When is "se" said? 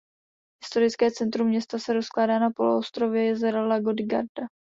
1.79-1.93